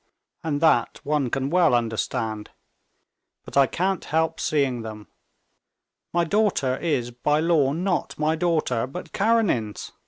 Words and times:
And 0.43 0.61
that 0.61 0.99
one 1.03 1.29
can 1.29 1.51
well 1.51 1.75
understand. 1.75 2.49
But 3.45 3.55
I 3.55 3.67
can't 3.67 4.03
help 4.05 4.39
seeing 4.39 4.81
them. 4.81 5.05
My 6.11 6.23
daughter 6.23 6.77
is 6.77 7.11
by 7.11 7.39
law 7.39 7.71
not 7.71 8.17
my 8.17 8.35
daughter, 8.35 8.87
but 8.87 9.13
Karenin's. 9.13 9.91